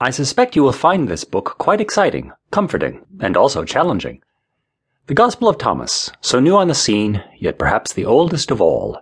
[0.00, 4.22] I suspect you will find this book quite exciting, comforting, and also challenging.
[5.06, 9.00] The Gospel of Thomas, so new on the scene, yet perhaps the oldest of all,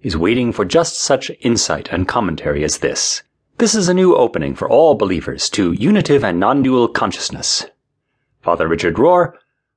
[0.00, 3.22] is waiting for just such insight and commentary as this.
[3.58, 7.66] This is a new opening for all believers to unitive and non dual consciousness.
[8.40, 9.34] Father Richard Rohr,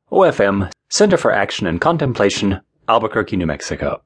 [0.10, 4.02] OFM, Center for Action and Contemplation, Albuquerque, New Mexico.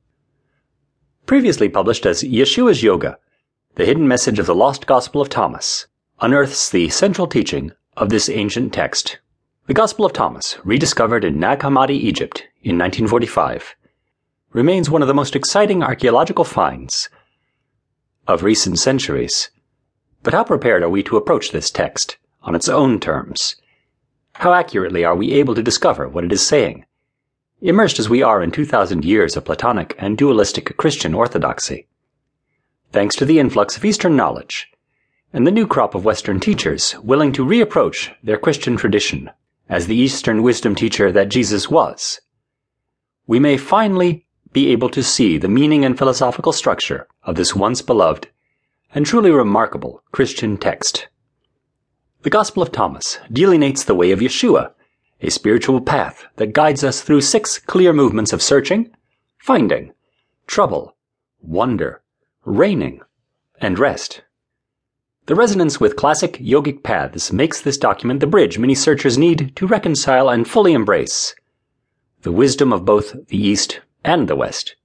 [1.27, 3.19] Previously published as Yeshua's Yoga,
[3.75, 5.85] the hidden message of the lost Gospel of Thomas
[6.21, 9.19] unearths the central teaching of this ancient text.
[9.67, 13.75] The Gospel of Thomas, rediscovered in Nag Hammadi, Egypt in 1945,
[14.51, 17.09] remains one of the most exciting archaeological finds
[18.27, 19.49] of recent centuries.
[20.21, 23.55] But how prepared are we to approach this text on its own terms?
[24.33, 26.85] How accurately are we able to discover what it is saying?
[27.61, 31.87] Immersed as we are in 2,000 years of Platonic and dualistic Christian orthodoxy.
[32.91, 34.69] Thanks to the influx of Eastern knowledge,
[35.31, 39.29] and the new crop of Western teachers willing to reapproach their Christian tradition
[39.67, 42.19] as the Eastern wisdom teacher that Jesus was,
[43.27, 47.83] we may finally be able to see the meaning and philosophical structure of this once
[47.83, 48.27] beloved
[48.95, 51.07] and truly remarkable Christian text.
[52.23, 54.73] The Gospel of Thomas delineates the way of Yeshua,
[55.21, 58.89] a spiritual path that guides us through six clear movements of searching,
[59.37, 59.93] finding,
[60.47, 60.95] trouble,
[61.41, 62.01] wonder,
[62.43, 63.01] reigning,
[63.61, 64.23] and rest.
[65.29, 69.67] The resonance with classic yogic paths makes this document the bridge many searchers need to
[69.67, 71.35] reconcile and fully embrace
[72.23, 74.75] the wisdom of both the East and the West.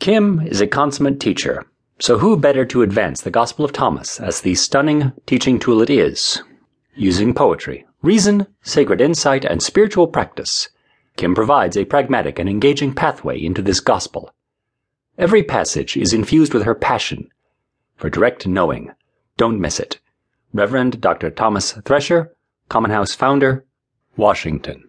[0.00, 1.64] Kim is a consummate teacher,
[1.98, 5.88] so who better to advance the Gospel of Thomas as the stunning teaching tool it
[5.88, 6.42] is?
[6.94, 10.68] Using poetry, reason, sacred insight, and spiritual practice,
[11.16, 14.34] Kim provides a pragmatic and engaging pathway into this gospel.
[15.16, 17.30] Every passage is infused with her passion
[17.96, 18.92] for direct knowing.
[19.36, 20.00] Don't miss it.
[20.52, 21.30] Reverend Dr.
[21.30, 22.34] Thomas Thresher,
[22.68, 23.64] Common House founder,
[24.16, 24.88] Washington.